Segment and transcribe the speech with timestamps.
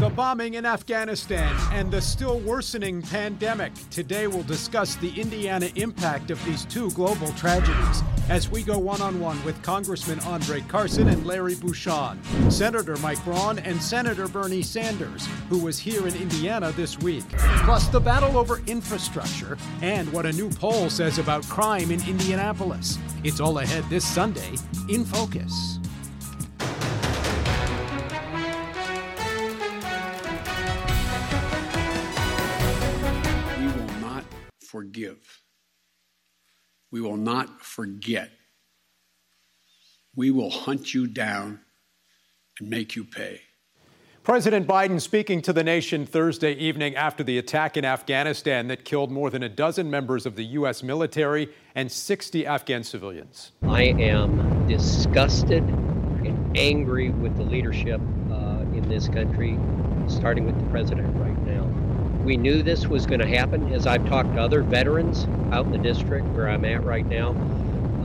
[0.00, 3.70] The bombing in Afghanistan and the still worsening pandemic.
[3.90, 9.02] Today we'll discuss the Indiana impact of these two global tragedies as we go one
[9.02, 12.16] on one with Congressman Andre Carson and Larry Bucshon,
[12.50, 17.28] Senator Mike Braun, and Senator Bernie Sanders, who was here in Indiana this week.
[17.66, 22.98] Plus, the battle over infrastructure and what a new poll says about crime in Indianapolis.
[23.22, 24.54] It's all ahead this Sunday
[24.88, 25.79] in Focus.
[36.90, 38.30] We will not forget.
[40.16, 41.60] We will hunt you down
[42.58, 43.40] and make you pay.
[44.22, 49.10] President Biden speaking to the nation Thursday evening after the attack in Afghanistan that killed
[49.10, 50.82] more than a dozen members of the U.S.
[50.82, 53.52] military and 60 Afghan civilians.
[53.62, 59.58] I am disgusted and angry with the leadership uh, in this country,
[60.06, 61.69] starting with the president right now.
[62.24, 63.72] We knew this was going to happen.
[63.72, 67.34] As I've talked to other veterans out in the district where I'm at right now,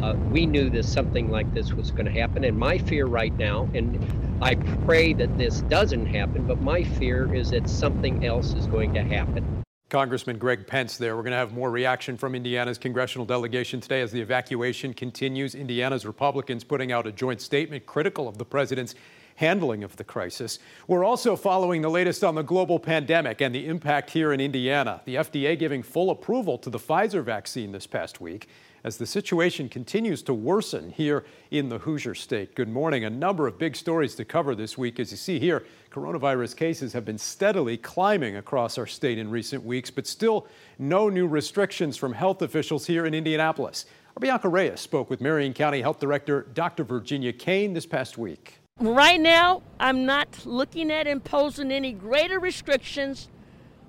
[0.02, 2.44] uh, we knew that something like this was going to happen.
[2.44, 4.00] And my fear right now, and
[4.42, 8.94] I pray that this doesn't happen, but my fear is that something else is going
[8.94, 9.64] to happen.
[9.90, 11.16] Congressman Greg Pence there.
[11.16, 15.56] We're going to have more reaction from Indiana's congressional delegation today as the evacuation continues.
[15.56, 18.96] Indiana's Republicans putting out a joint statement critical of the president's
[19.36, 20.60] handling of the crisis.
[20.88, 25.02] We're also following the latest on the global pandemic and the impact here in Indiana.
[25.06, 28.48] The FDA giving full approval to the Pfizer vaccine this past week
[28.86, 32.54] as the situation continues to worsen here in the Hoosier State.
[32.54, 33.04] Good morning.
[33.04, 35.00] A number of big stories to cover this week.
[35.00, 39.66] As you see here, coronavirus cases have been steadily climbing across our state in recent
[39.66, 40.46] weeks, but still
[40.78, 43.88] no new restrictions from health officials here in Indianapolis.
[44.16, 46.84] Our Bianca Reyes spoke with Marion County Health Director Dr.
[46.84, 48.60] Virginia Caine this past week.
[48.82, 53.30] Right now, I'm not looking at imposing any greater restrictions,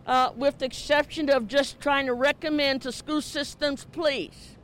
[0.07, 4.57] uh, with the exception of just trying to recommend to school systems, please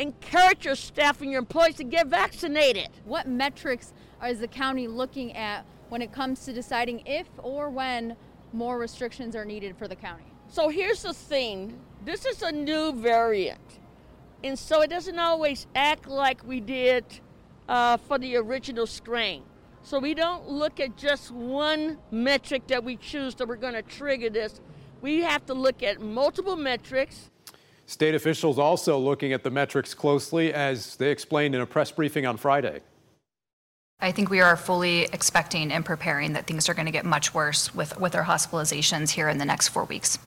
[0.00, 2.88] encourage your staff and your employees to get vaccinated.
[3.04, 3.92] What metrics
[4.26, 8.16] is the county looking at when it comes to deciding if or when
[8.52, 10.24] more restrictions are needed for the county?
[10.48, 13.78] So here's the thing this is a new variant,
[14.42, 17.20] and so it doesn't always act like we did
[17.68, 19.42] uh, for the original strain.
[19.82, 23.82] So we don't look at just one metric that we choose that we're going to
[23.82, 24.60] trigger this.
[25.00, 27.30] We have to look at multiple metrics.
[27.86, 32.26] State officials also looking at the metrics closely, as they explained in a press briefing
[32.26, 32.80] on Friday.
[34.00, 37.32] I think we are fully expecting and preparing that things are going to get much
[37.32, 40.18] worse with, with our hospitalizations here in the next four weeks.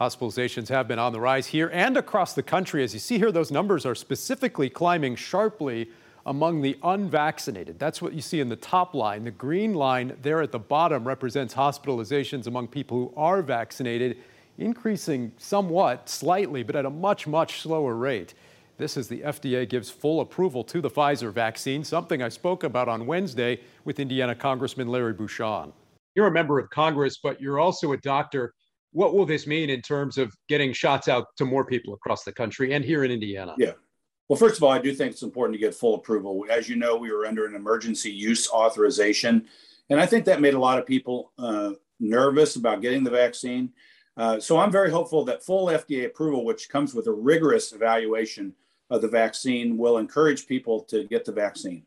[0.00, 2.84] Hospitalizations have been on the rise here and across the country.
[2.84, 5.88] As you see here, those numbers are specifically climbing sharply
[6.26, 7.78] among the unvaccinated.
[7.78, 9.24] That's what you see in the top line.
[9.24, 14.18] The green line there at the bottom represents hospitalizations among people who are vaccinated,
[14.58, 18.34] increasing somewhat, slightly, but at a much, much slower rate.
[18.78, 22.88] This is the FDA gives full approval to the Pfizer vaccine, something I spoke about
[22.88, 25.72] on Wednesday with Indiana Congressman Larry Bucshon.
[26.14, 28.52] You're a member of Congress, but you're also a doctor.
[28.92, 32.32] What will this mean in terms of getting shots out to more people across the
[32.32, 33.54] country and here in Indiana?
[33.58, 33.72] Yeah.
[34.32, 36.46] Well, first of all, I do think it's important to get full approval.
[36.48, 39.46] As you know, we were under an emergency use authorization,
[39.90, 43.74] and I think that made a lot of people uh, nervous about getting the vaccine.
[44.16, 48.54] Uh, so I'm very hopeful that full FDA approval, which comes with a rigorous evaluation
[48.88, 51.84] of the vaccine, will encourage people to get the vaccine.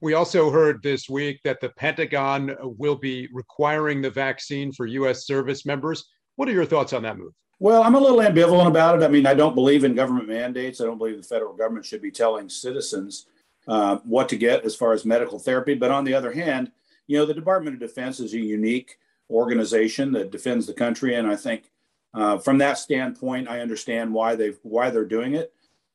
[0.00, 5.26] We also heard this week that the Pentagon will be requiring the vaccine for U.S.
[5.26, 6.04] service members.
[6.36, 7.32] What are your thoughts on that move?
[7.58, 9.04] Well, I'm a little ambivalent about it.
[9.04, 10.80] I mean, I don't believe in government mandates.
[10.80, 13.26] I don't believe the federal government should be telling citizens
[13.66, 15.74] uh, what to get as far as medical therapy.
[15.74, 16.70] But on the other hand,
[17.06, 18.98] you know, the Department of Defense is a unique
[19.30, 21.70] organization that defends the country, and I think
[22.14, 25.52] uh, from that standpoint, I understand why they why they're doing it.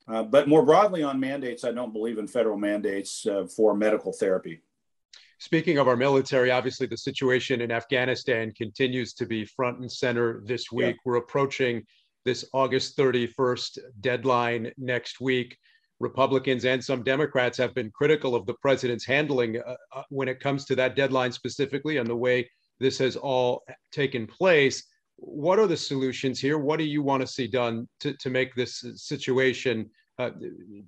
[0.07, 4.11] Uh, but more broadly on mandates, I don't believe in federal mandates uh, for medical
[4.11, 4.61] therapy.
[5.41, 10.43] Speaking of our military, obviously the situation in Afghanistan continues to be front and center
[10.45, 10.97] this week.
[10.97, 11.01] Yeah.
[11.03, 11.81] We're approaching
[12.25, 15.57] this August 31st deadline next week.
[15.99, 20.39] Republicans and some Democrats have been critical of the president's handling uh, uh, when it
[20.39, 22.47] comes to that deadline specifically and the way
[22.79, 24.83] this has all taken place.
[25.15, 26.59] What are the solutions here?
[26.59, 29.89] What do you want to see done to, to make this situation
[30.19, 30.29] uh,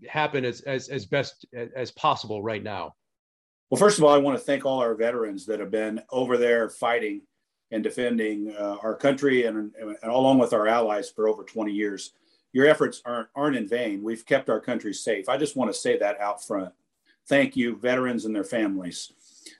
[0.08, 1.44] happen as, as, as best
[1.76, 2.94] as possible right now?
[3.70, 6.38] Well, first of all, I want to thank all our veterans that have been over
[6.38, 7.22] there fighting
[7.72, 12.14] and defending uh, our country and, and, along with our allies for over 20 years.
[12.52, 14.04] Your efforts aren't, aren't in vain.
[14.04, 15.28] We've kept our country safe.
[15.28, 16.72] I just want to say that out front.
[17.28, 19.12] Thank you, veterans and their families.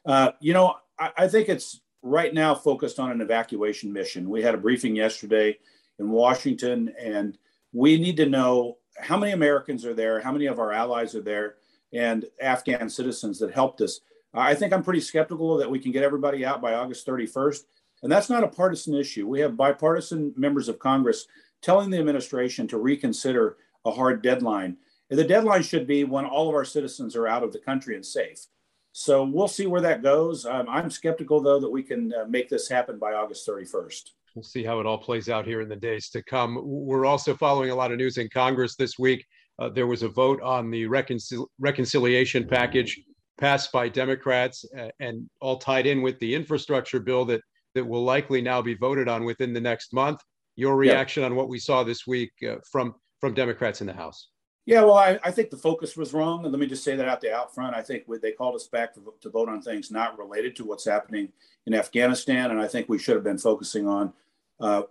[0.06, 4.30] Uh, you know, I, I think it's right now focused on an evacuation mission.
[4.30, 5.58] We had a briefing yesterday
[5.98, 7.38] in Washington, and
[7.72, 11.22] we need to know how many Americans are there, how many of our allies are
[11.22, 11.56] there,
[11.94, 14.02] and Afghan citizens that helped us.
[14.34, 17.62] I think I'm pretty skeptical that we can get everybody out by August 31st.
[18.02, 19.28] And that's not a partisan issue.
[19.28, 21.28] We have bipartisan members of Congress
[21.62, 24.78] telling the administration to reconsider a hard deadline.
[25.10, 27.96] And the deadline should be when all of our citizens are out of the country
[27.96, 28.48] and safe.
[28.92, 30.46] So we'll see where that goes.
[30.46, 34.10] Um, I'm skeptical, though, that we can uh, make this happen by August 31st.
[34.36, 36.60] We'll see how it all plays out here in the days to come.
[36.64, 39.26] We're also following a lot of news in Congress this week.
[39.60, 43.00] Uh, there was a vote on the reconcil- reconciliation package
[43.38, 47.42] passed by Democrats uh, and all tied in with the infrastructure bill that
[47.76, 50.20] that will likely now be voted on within the next month.
[50.56, 54.28] Your reaction on what we saw this week uh, from from Democrats in the House?
[54.66, 56.44] Yeah, well, I, I, think the focus was wrong.
[56.44, 57.76] And let me just say that out the out front.
[57.76, 60.86] I think they called us back to, to vote on things not related to what's
[60.86, 61.30] happening
[61.66, 62.52] in Afghanistan.
[62.52, 64.14] And I think we should have been focusing on
[64.62, 64.84] uh,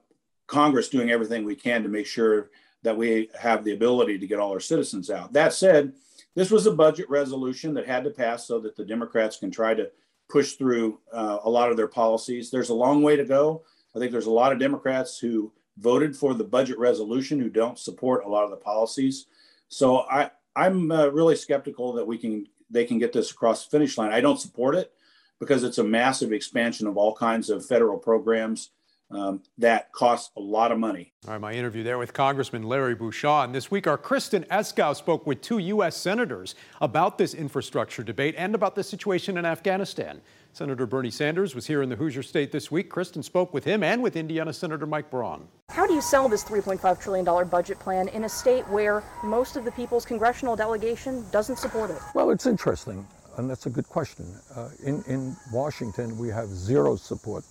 [0.47, 2.51] Congress doing everything we can to make sure
[2.83, 5.33] that we have the ability to get all our citizens out.
[5.33, 5.93] That said,
[6.35, 9.75] this was a budget resolution that had to pass so that the Democrats can try
[9.75, 9.91] to
[10.29, 12.51] push through uh, a lot of their policies.
[12.51, 13.63] There's a long way to go.
[13.95, 17.79] I think there's a lot of Democrats who voted for the budget resolution who don't
[17.79, 19.27] support a lot of the policies.
[19.69, 23.71] So I, I'm uh, really skeptical that we can they can get this across the
[23.71, 24.13] finish line.
[24.13, 24.93] I don't support it
[25.39, 28.71] because it's a massive expansion of all kinds of federal programs
[29.15, 31.13] um, that costs a lot of money.
[31.27, 33.53] All right, my interview there with Congressman Larry Bucshon.
[33.53, 35.97] This week, our Kristen Eskow spoke with two U.S.
[35.97, 40.21] senators about this infrastructure debate and about the situation in Afghanistan.
[40.55, 42.91] Senator Bernie Sanders was here in the Hoosier State this week.
[42.91, 45.49] Kristen spoke with him and with Indiana Senator Mike Braun.
[45.71, 49.65] How do you sell this $3.5 trillion budget plan in a state where most of
[49.65, 51.99] the people's congressional delegation doesn't support it?
[52.15, 53.07] Well, it's interesting,
[53.39, 54.27] and that's a good question.
[54.55, 57.45] Uh, in, in Washington, we have zero support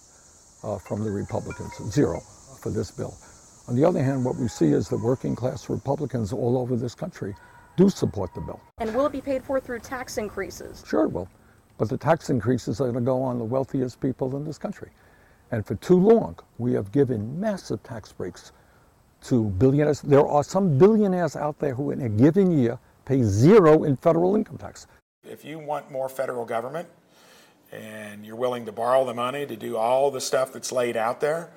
[0.64, 2.22] uh, from the Republicans, zero
[2.62, 3.16] for this bill.
[3.68, 6.96] On the other hand, what we see is that working class Republicans all over this
[6.96, 7.36] country
[7.78, 8.60] do support the bill.
[8.80, 10.84] And will it be paid for through tax increases?
[10.88, 11.30] Sure it will.
[11.78, 14.90] But the tax increases are going to go on the wealthiest people in this country.
[15.52, 18.52] And for too long, we have given massive tax breaks
[19.24, 20.02] to billionaires.
[20.02, 24.36] There are some billionaires out there who, in a given year, pay zero in federal
[24.36, 24.88] income tax.
[25.24, 26.88] If you want more federal government,
[27.72, 31.22] and you're willing to borrow the money to do all the stuff that's laid out
[31.22, 31.50] there,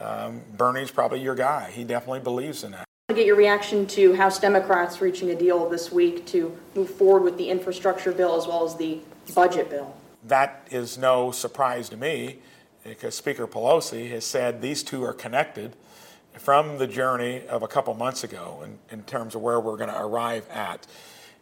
[0.00, 1.70] um, Bernie's probably your guy.
[1.70, 2.84] He definitely believes in that.
[3.10, 7.24] I get your reaction to House Democrats reaching a deal this week to move forward
[7.24, 9.00] with the infrastructure bill as well as the
[9.34, 9.94] budget bill.
[10.24, 12.38] That is no surprise to me
[12.84, 15.74] because Speaker Pelosi has said these two are connected
[16.34, 19.90] from the journey of a couple months ago in, in terms of where we're going
[19.90, 20.86] to arrive at.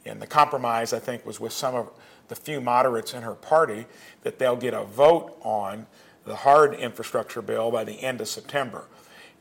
[0.04, 1.90] And the compromise, I think, was with some of
[2.28, 3.86] the few moderates in her party
[4.22, 5.86] that they'll get a vote on
[6.24, 8.84] the hard infrastructure bill by the end of September.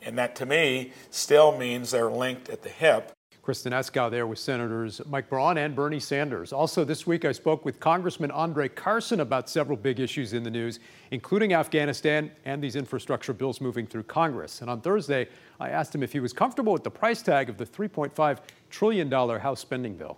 [0.01, 3.11] And that to me still means they're linked at the hip.
[3.47, 6.51] Kristen Eskow there with Senators Mike Braun and Bernie Sanders.
[6.51, 10.51] Also, this week I spoke with Congressman Andre Carson about several big issues in the
[10.51, 10.81] news,
[11.11, 14.59] including Afghanistan and these infrastructure bills moving through Congress.
[14.59, 15.29] And on Thursday,
[15.61, 19.09] I asked him if he was comfortable with the price tag of the $3.5 trillion
[19.09, 20.17] House spending bill.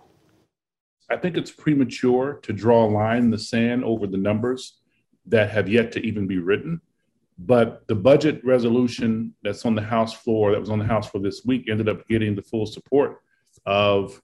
[1.10, 4.78] I think it's premature to draw a line in the sand over the numbers
[5.26, 6.80] that have yet to even be written.
[7.38, 11.22] But the budget resolution that's on the House floor, that was on the House floor
[11.22, 13.18] this week, ended up getting the full support
[13.66, 14.20] of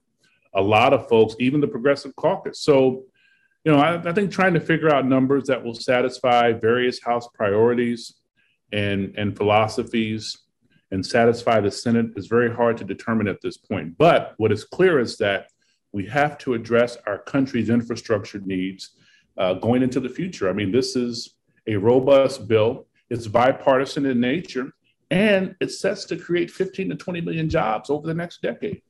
[0.53, 2.61] a lot of folks, even the Progressive Caucus.
[2.61, 3.03] So,
[3.63, 7.27] you know, I, I think trying to figure out numbers that will satisfy various House
[7.33, 8.13] priorities
[8.71, 10.37] and, and philosophies
[10.91, 13.97] and satisfy the Senate is very hard to determine at this point.
[13.97, 15.47] But what is clear is that
[15.97, 18.91] we have to address our country's infrastructure needs
[19.35, 20.47] uh, going into the future.
[20.47, 21.33] I mean, this is
[21.65, 24.73] a robust bill, it's bipartisan in nature,
[25.09, 28.83] and it sets to create 15 to 20 million jobs over the next decade.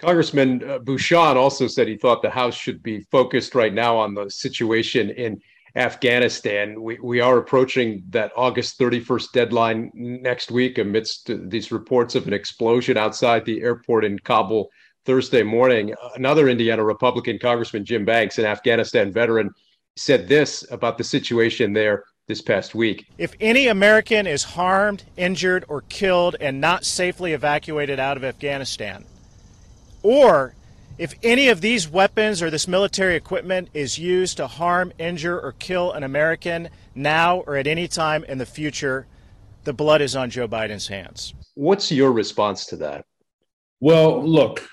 [0.00, 4.12] Congressman uh, Bucshon also said he thought the House should be focused right now on
[4.12, 5.40] the situation in
[5.76, 6.82] Afghanistan.
[6.82, 12.32] We, we are approaching that August 31st deadline next week amidst these reports of an
[12.32, 14.68] explosion outside the airport in Kabul
[15.06, 15.94] Thursday morning.
[16.16, 19.50] Another Indiana Republican Congressman, Jim Banks, an Afghanistan veteran,
[19.96, 23.06] said this about the situation there this past week.
[23.16, 29.04] If any American is harmed, injured, or killed and not safely evacuated out of Afghanistan,
[30.02, 30.54] or
[30.98, 35.52] if any of these weapons or this military equipment is used to harm, injure, or
[35.52, 39.06] kill an American now or at any time in the future,
[39.64, 41.34] the blood is on Joe Biden's hands.
[41.54, 43.04] What's your response to that?
[43.80, 44.68] Well, look,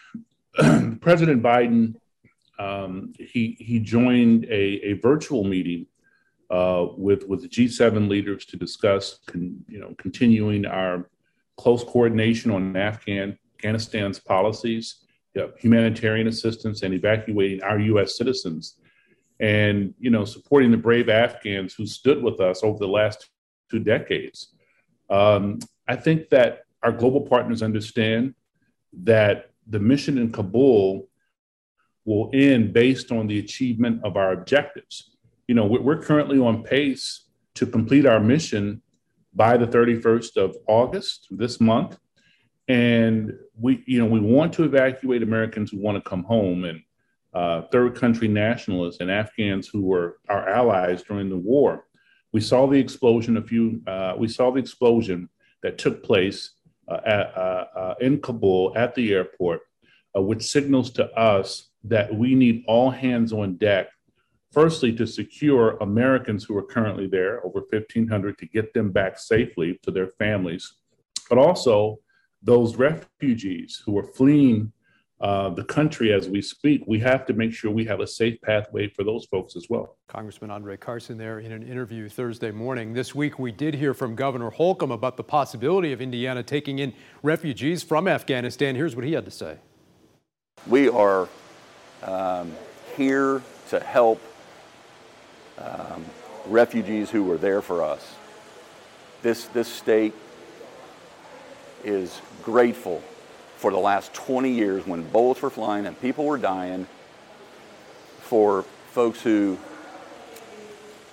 [1.01, 1.95] President Biden,
[2.59, 5.87] um, he he joined a, a virtual meeting
[6.49, 11.09] uh, with with G7 leaders to discuss, con, you know, continuing our
[11.57, 15.05] close coordination on Afghan Afghanistan's policies,
[15.57, 18.17] humanitarian assistance, and evacuating our U.S.
[18.17, 18.75] citizens,
[19.39, 23.29] and you know, supporting the brave Afghans who stood with us over the last
[23.71, 24.53] two decades.
[25.09, 28.35] Um, I think that our global partners understand
[29.03, 31.07] that the mission in Kabul
[32.05, 35.13] will end based on the achievement of our objectives
[35.47, 38.81] you know, we're currently on pace to complete our mission
[39.33, 41.97] by the 31st of August this month.
[42.67, 46.81] And we, you know, we want to evacuate Americans who want to come home and
[47.33, 51.85] uh, third country nationalists and Afghans who were our allies during the war.
[52.31, 55.29] We saw the explosion a few, uh, we saw the explosion
[55.61, 56.51] that took place
[56.89, 59.61] at, uh, uh, in Kabul at the airport,
[60.15, 63.89] uh, which signals to us that we need all hands on deck
[64.51, 69.79] firstly to secure Americans who are currently there, over 1,500, to get them back safely
[69.81, 70.75] to their families,
[71.27, 71.99] but also
[72.43, 74.71] those refugees who are fleeing
[75.23, 78.39] uh, the country as we speak, we have to make sure we have a safe
[78.41, 79.95] pathway for those folks as well.
[80.09, 82.91] Congressman Andre Carson there in an interview Thursday morning.
[82.91, 86.93] This week, we did hear from Governor Holcomb about the possibility of Indiana taking in
[87.21, 88.75] refugees from Afghanistan.
[88.75, 89.59] Here's what he had to say.
[90.67, 91.29] We are
[92.03, 92.51] um,
[92.97, 94.21] here to help
[95.57, 96.03] um,
[96.47, 98.13] refugees who were there for us.
[99.21, 100.13] This, this state
[101.85, 103.01] is grateful
[103.63, 106.85] for the last 20 years when bullets were flying and people were dying
[108.19, 109.57] for folks who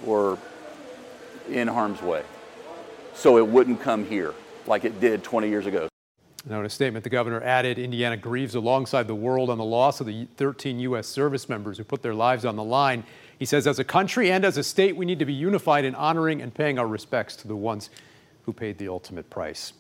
[0.03, 0.37] were
[1.49, 2.25] in harm's way.
[3.15, 4.35] So it wouldn't come here
[4.67, 5.89] like it did 20 years ago.
[6.45, 10.01] Now, in a statement, the governor added Indiana grieves alongside the world on the loss
[10.01, 11.07] of the 13 U.S.
[11.07, 13.05] service members who put their lives on the line.
[13.39, 15.95] He says, as a country and as a state, we need to be unified in
[15.95, 17.91] honoring and paying our respects to the ones
[18.43, 19.73] who paid the ultimate price.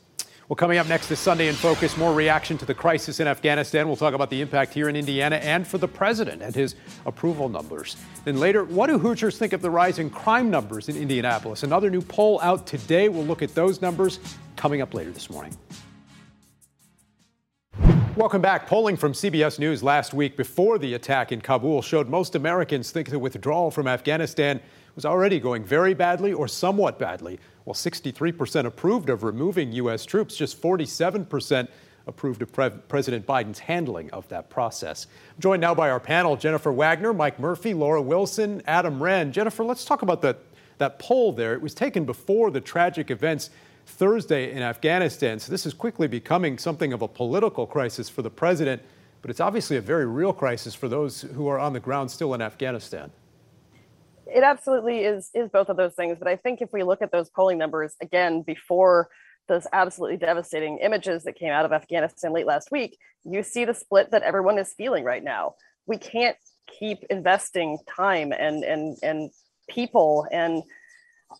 [0.51, 3.87] Well, coming up next this Sunday in Focus, more reaction to the crisis in Afghanistan.
[3.87, 6.75] We'll talk about the impact here in Indiana and for the president and his
[7.07, 7.97] approval numbers.
[8.25, 11.63] Then later, what do Hoosiers think of the rising crime numbers in Indianapolis?
[11.63, 13.09] Another new poll out today.
[13.09, 14.19] We'll look at those numbers
[14.57, 15.57] coming up later this morning.
[18.17, 18.67] Welcome back.
[18.67, 23.09] Polling from CBS News last week before the attack in Kabul showed most Americans think
[23.09, 24.61] the withdrawal from Afghanistan
[24.97, 27.39] was already going very badly or somewhat badly.
[27.65, 30.05] While 63% approved of removing U.S.
[30.07, 31.69] troops, just 47%
[32.07, 35.07] approved of Pre- President Biden's handling of that process.
[35.37, 39.33] I'm joined now by our panel Jennifer Wagner, Mike Murphy, Laura Wilson, Adam Wren.
[39.33, 40.39] Jennifer, let's talk about that,
[40.79, 41.53] that poll there.
[41.53, 43.51] It was taken before the tragic events
[43.87, 45.39] Thursday in Afghanistan.
[45.39, 48.83] So this is quickly becoming something of a political crisis for the president,
[49.23, 52.33] but it's obviously a very real crisis for those who are on the ground still
[52.35, 53.11] in Afghanistan.
[54.33, 57.13] It absolutely is is both of those things, but I think if we look at
[57.13, 59.09] those polling numbers again before
[59.49, 63.75] those absolutely devastating images that came out of Afghanistan late last week, you see the
[63.75, 65.55] split that everyone is feeling right now.
[65.87, 66.37] We can't
[66.79, 69.31] keep investing time and and and
[69.69, 70.63] people and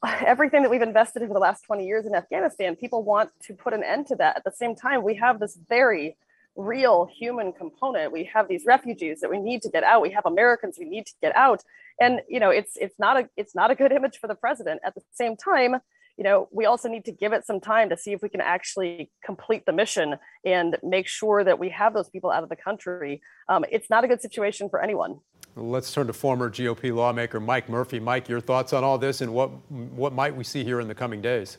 [0.03, 3.75] everything that we've invested for the last 20 years in Afghanistan, people want to put
[3.75, 4.37] an end to that.
[4.37, 6.17] At the same time, we have this very
[6.57, 8.13] real human component.
[8.13, 10.03] We have these refugees that we need to get out.
[10.03, 11.63] We have Americans we need to get out.
[12.01, 14.81] And you know, it's it's not a it's not a good image for the president.
[14.85, 15.77] At the same time,
[16.17, 18.41] you know, we also need to give it some time to see if we can
[18.41, 22.57] actually complete the mission and make sure that we have those people out of the
[22.57, 23.23] country.
[23.49, 25.21] Um, it's not a good situation for anyone.
[25.57, 27.99] Let's turn to former GOP lawmaker Mike Murphy.
[27.99, 30.95] Mike, your thoughts on all this and what, what might we see here in the
[30.95, 31.59] coming days?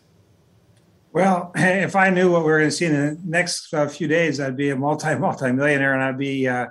[1.14, 4.08] Well, if I knew what we were going to see in the next uh, few
[4.08, 6.68] days, I'd be a multi multi millionaire and I'd be, uh,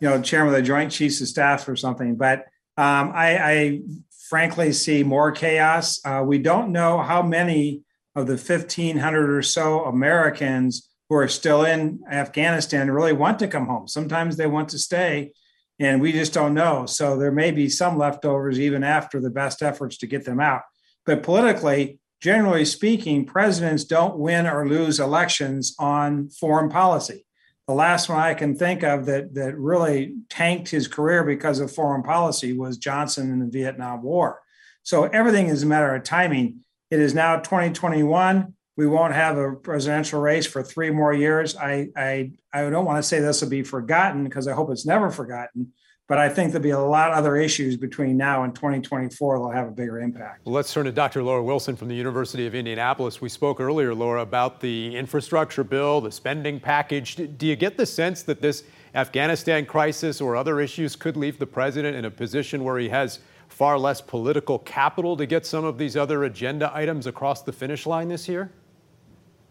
[0.00, 2.16] you know, chairman of the Joint Chiefs of Staff or something.
[2.16, 2.40] But
[2.76, 3.80] um, I, I,
[4.28, 6.04] frankly see more chaos.
[6.04, 7.80] Uh, we don't know how many
[8.14, 13.66] of the 1,500 or so Americans who are still in Afghanistan really want to come
[13.66, 13.88] home.
[13.88, 15.32] Sometimes they want to stay
[15.80, 16.84] and we just don't know.
[16.84, 20.60] So there may be some leftovers even after the best efforts to get them out.
[21.06, 27.24] But politically, generally speaking, presidents don't win or lose elections on foreign policy.
[27.66, 31.72] The last one I can think of that, that really tanked his career because of
[31.72, 34.40] foreign policy was Johnson in the Vietnam War.
[34.82, 36.60] So everything is a matter of timing.
[36.90, 41.56] It is now 2021 we won't have a presidential race for three more years.
[41.56, 44.86] I I, I don't want to say this will be forgotten because I hope it's
[44.86, 45.72] never forgotten.
[46.08, 49.50] But I think there'll be a lot of other issues between now and 2024 that'll
[49.50, 50.46] have a bigger impact.
[50.46, 51.22] Well, let's turn to Dr.
[51.22, 53.20] Laura Wilson from the University of Indianapolis.
[53.20, 57.16] We spoke earlier, Laura, about the infrastructure bill, the spending package.
[57.36, 61.46] Do you get the sense that this Afghanistan crisis or other issues could leave the
[61.46, 65.76] president in a position where he has far less political capital to get some of
[65.76, 68.50] these other agenda items across the finish line this year?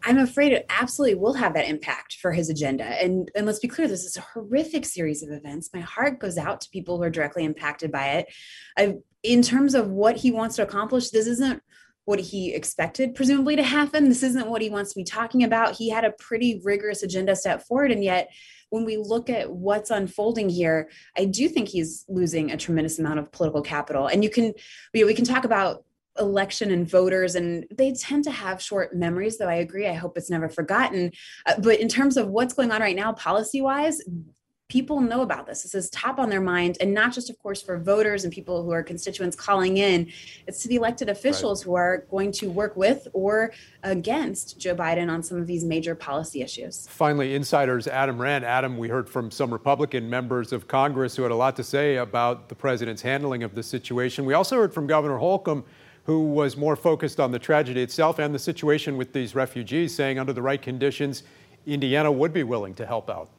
[0.07, 2.85] I'm afraid it absolutely will have that impact for his agenda.
[2.85, 5.69] And, and let's be clear, this is a horrific series of events.
[5.73, 8.33] My heart goes out to people who are directly impacted by it.
[8.77, 11.61] I, in terms of what he wants to accomplish, this isn't
[12.05, 14.07] what he expected presumably to happen.
[14.07, 15.75] This isn't what he wants to be talking about.
[15.75, 18.31] He had a pretty rigorous agenda set forward, and yet
[18.69, 23.19] when we look at what's unfolding here, I do think he's losing a tremendous amount
[23.19, 24.07] of political capital.
[24.07, 24.53] And you can,
[24.93, 25.83] we can talk about
[26.19, 30.17] election and voters and they tend to have short memories though i agree i hope
[30.17, 31.11] it's never forgotten
[31.45, 34.01] uh, but in terms of what's going on right now policy wise
[34.69, 35.63] people know about this.
[35.63, 38.63] This is top on their mind, and not just, of course, for voters and people
[38.63, 40.11] who are constituents calling in.
[40.45, 41.69] It's to the elected officials right.
[41.69, 45.95] who are going to work with or against Joe Biden on some of these major
[45.95, 46.85] policy issues.
[46.89, 48.43] Finally, insiders Adam Wren.
[48.43, 51.97] Adam, we heard from some Republican members of Congress who had a lot to say
[51.97, 54.25] about the president's handling of the situation.
[54.25, 55.63] We also heard from Governor Holcomb
[56.07, 60.17] who was more focused on the tragedy itself and the situation with these refugees, saying
[60.17, 61.23] under the right conditions,
[61.65, 63.29] Indiana would be willing to help out.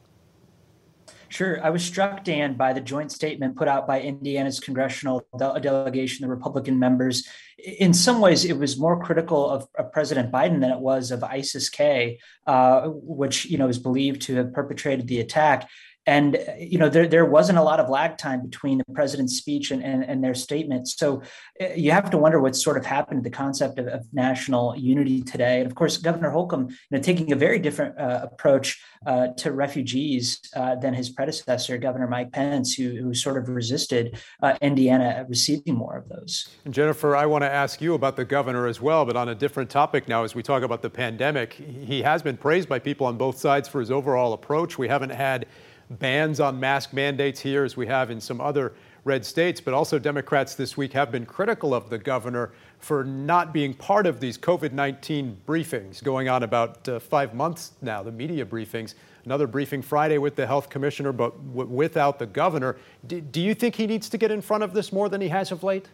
[1.29, 1.63] Sure.
[1.63, 6.23] I was struck, Dan, by the joint statement put out by Indiana's congressional de- delegation,
[6.23, 7.27] the Republican members.
[7.57, 11.23] In some ways, it was more critical of, of President Biden than it was of
[11.23, 15.67] ISIS K, uh, which you know is believed to have perpetrated the attack.
[16.09, 19.69] And you know there, there wasn't a lot of lag time between the president's speech
[19.69, 20.87] and, and, and their statement.
[20.87, 21.21] So
[21.61, 24.75] uh, you have to wonder what's sort of happened to the concept of, of national
[24.75, 25.59] unity today.
[25.59, 29.51] And of course, Governor Holcomb, you know, taking a very different uh, approach uh, to
[29.51, 35.25] refugees uh, than his predecessor, Governor Mike Pence, who, who sort of resisted uh, Indiana
[35.29, 36.49] receiving more of those.
[36.65, 39.35] And Jennifer, I want to ask you about the governor as well, but on a
[39.35, 40.23] different topic now.
[40.23, 43.69] As we talk about the pandemic, he has been praised by people on both sides
[43.69, 44.79] for his overall approach.
[44.79, 45.45] We haven't had
[45.89, 49.97] bans on mask mandates here as we have in some other red states, but also
[49.97, 54.37] Democrats this week have been critical of the governor for not being part of these
[54.37, 58.93] COVID 19 briefings going on about uh, five months now, the media briefings.
[59.25, 62.77] Another briefing Friday with the health commissioner, but w- without the governor.
[63.05, 65.27] D- do you think he needs to get in front of this more than he
[65.27, 65.87] has of late?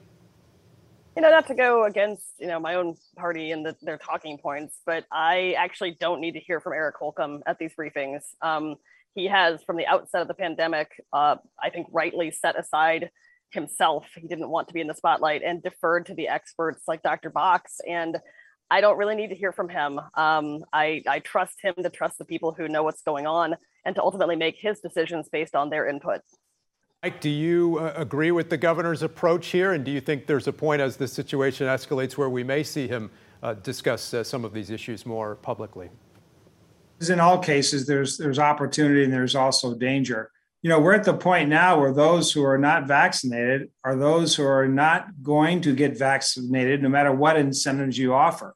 [1.16, 4.38] You know, not to go against you know my own party and the, their talking
[4.38, 8.22] points, but I actually don't need to hear from Eric Holcomb at these briefings.
[8.42, 8.76] Um,
[9.16, 13.10] he has, from the outset of the pandemic, uh, I think rightly set aside
[13.52, 14.06] himself.
[14.16, 17.30] He didn't want to be in the spotlight and deferred to the experts like Dr.
[17.30, 17.80] Box.
[17.88, 18.18] And
[18.70, 20.00] I don't really need to hear from him.
[20.16, 23.96] Um, I, I trust him to trust the people who know what's going on and
[23.96, 26.22] to ultimately make his decisions based on their input.
[27.02, 29.74] Mike, do you uh, agree with the governor's approach here?
[29.74, 32.88] And do you think there's a point as the situation escalates where we may see
[32.88, 33.12] him
[33.44, 35.90] uh, discuss uh, some of these issues more publicly?
[37.02, 40.32] In all cases, there's there's opportunity and there's also danger.
[40.62, 44.36] You know, we're at the point now where those who are not vaccinated are those
[44.36, 48.56] who are not going to get vaccinated, no matter what incentives you offer.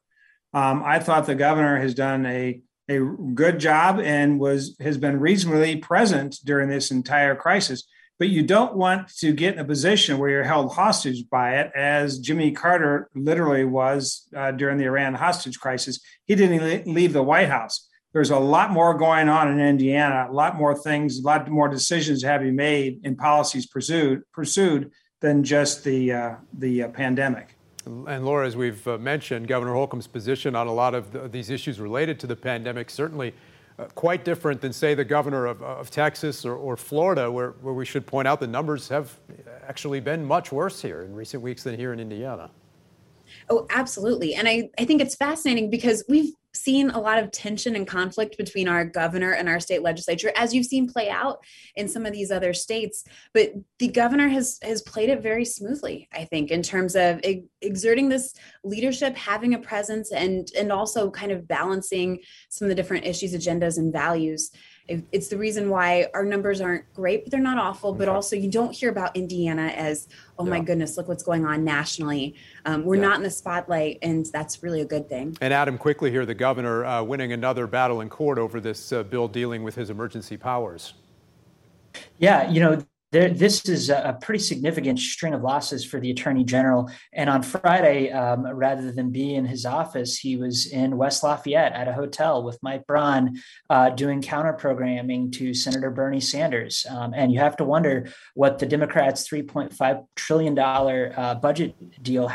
[0.52, 2.98] Um, I thought the governor has done a a
[3.34, 7.84] good job and was has been reasonably present during this entire crisis.
[8.18, 11.72] But you don't want to get in a position where you're held hostage by it,
[11.74, 16.00] as Jimmy Carter literally was uh, during the Iran hostage crisis.
[16.26, 20.32] He didn't leave the White House there's a lot more going on in Indiana, a
[20.32, 24.90] lot more things, a lot more decisions have to be made and policies pursued pursued
[25.20, 27.56] than just the uh, the uh, pandemic.
[27.86, 31.50] And Laura, as we've uh, mentioned, Governor Holcomb's position on a lot of the, these
[31.50, 33.32] issues related to the pandemic certainly
[33.78, 37.72] uh, quite different than, say, the governor of, of Texas or, or Florida, where, where
[37.72, 39.18] we should point out the numbers have
[39.66, 42.50] actually been much worse here in recent weeks than here in Indiana.
[43.48, 44.34] Oh, absolutely.
[44.34, 48.36] And I, I think it's fascinating because we've seen a lot of tension and conflict
[48.36, 51.38] between our governor and our state legislature as you've seen play out
[51.76, 53.04] in some of these other states.
[53.32, 57.20] But the governor has has played it very smoothly i think in terms of
[57.60, 58.34] exerting this
[58.64, 63.34] leadership having a presence and and also kind of balancing some of the different issues
[63.34, 64.50] agendas and values
[64.88, 67.92] it's the reason why our numbers aren't great, but they're not awful.
[67.92, 70.50] But also, you don't hear about Indiana as, oh yeah.
[70.50, 72.34] my goodness, look what's going on nationally.
[72.64, 73.02] Um, we're yeah.
[73.02, 75.36] not in the spotlight, and that's really a good thing.
[75.40, 79.02] And Adam, quickly here, the governor uh, winning another battle in court over this uh,
[79.04, 80.94] bill dealing with his emergency powers.
[82.18, 86.44] Yeah, you know, there, this is a pretty significant string of losses for the attorney
[86.44, 86.88] general.
[87.12, 91.72] And on Friday, um, rather than be in his office, he was in West Lafayette
[91.72, 93.36] at a hotel with Mike Braun
[93.68, 96.86] uh, doing counter programming to Senator Bernie Sanders.
[96.88, 102.30] Um, and you have to wonder what the Democrats' $3.5 trillion uh, budget deal.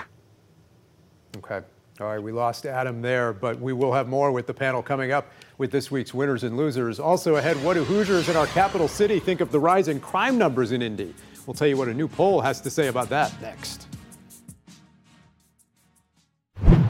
[1.37, 1.61] Okay.
[2.01, 5.13] All right, we lost Adam there, but we will have more with the panel coming
[5.13, 6.99] up with this week's winners and losers.
[6.99, 10.37] Also ahead, what do Hoosiers in our capital city think of the rise in crime
[10.37, 11.13] numbers in Indy?
[11.45, 13.87] We'll tell you what a new poll has to say about that next.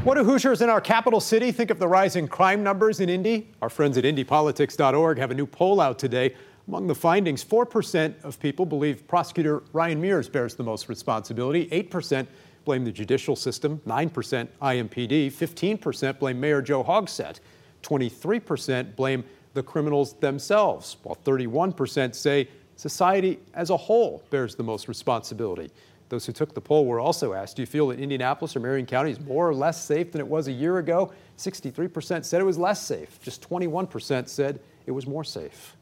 [0.03, 3.49] What do Hoosiers in our capital city think of the rising crime numbers in Indy?
[3.61, 6.35] Our friends at IndyPolitics.org have a new poll out today.
[6.67, 12.27] Among the findings, 4% of people believe prosecutor Ryan Mears bears the most responsibility, 8%
[12.65, 17.39] blame the judicial system, 9% IMPD, 15% blame Mayor Joe Hogsett,
[17.85, 24.87] 23% blame the criminals themselves, while 31% say society as a whole bears the most
[24.87, 25.71] responsibility.
[26.09, 28.85] Those who took the poll were also asked, do you feel that Indianapolis or Marion
[28.85, 31.11] County is more or less safe than it was a year ago?
[31.37, 33.19] 63% said it was less safe.
[33.21, 35.75] Just 21% said it was more safe.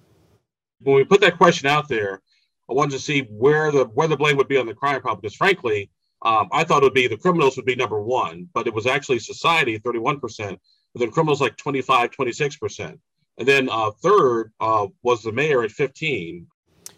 [0.81, 2.21] When we put that question out there,
[2.69, 5.19] I wanted to see where the where the blame would be on the crime problem.
[5.21, 5.89] Because frankly,
[6.21, 8.87] um, I thought it would be the criminals would be number one, but it was
[8.87, 10.57] actually society, 31%,
[10.93, 12.97] but then criminals like 25, 26%.
[13.39, 16.47] And then uh, third uh, was the mayor at 15.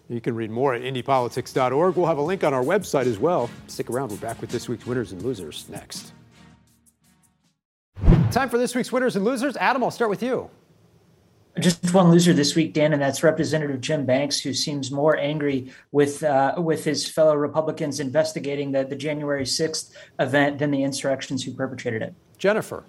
[0.10, 1.96] You can read more at indypolitics.org.
[1.96, 3.50] We'll have a link on our website as well.
[3.68, 4.12] Stick around.
[4.12, 6.14] We're back with this week's winners and losers next.
[8.32, 9.56] Time for this week's winners and losers.
[9.58, 10.50] Adam, I'll start with you.
[11.58, 15.72] Just one loser this week, Dan, and that's Representative Jim Banks, who seems more angry
[15.94, 21.46] with uh, with his fellow Republicans investigating the, the January 6th event than the insurrections
[21.46, 22.14] who perpetrated it.
[22.38, 22.84] Jennifer.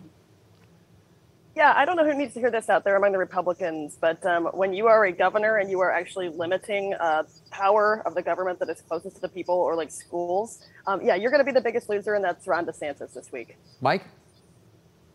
[1.57, 4.25] Yeah, I don't know who needs to hear this out there among the Republicans, but
[4.27, 8.21] um, when you are a governor and you are actually limiting uh, power of the
[8.21, 11.51] government that is closest to the people or like schools, um, yeah, you're going to
[11.51, 13.57] be the biggest loser, and that's Ron DeSantis this week.
[13.81, 14.05] Mike?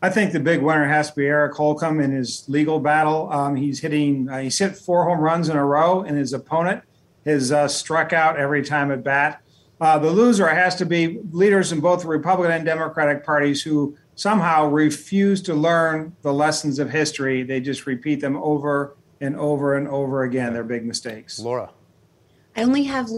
[0.02, 3.32] I think the big winner has to be Eric Holcomb in his legal battle.
[3.32, 6.82] Um, he's hitting, uh, he's hit four home runs in a row, and his opponent
[7.24, 9.44] has uh, struck out every time at bat.
[9.80, 13.96] Uh, the loser has to be leaders in both the Republican and Democratic parties who
[14.16, 17.44] somehow refuse to learn the lessons of history.
[17.44, 20.54] They just repeat them over and over and over again.
[20.54, 21.40] They're big mistakes.
[21.40, 21.72] Laura.
[22.56, 23.10] I only have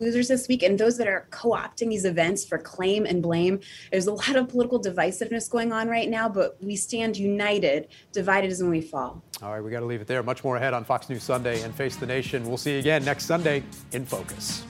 [0.00, 3.60] losers this week and those that are co-opting these events for claim and blame
[3.92, 8.50] there's a lot of political divisiveness going on right now but we stand united divided
[8.50, 10.74] is when we fall all right we got to leave it there much more ahead
[10.74, 14.04] on fox news sunday and face the nation we'll see you again next sunday in
[14.04, 14.64] focus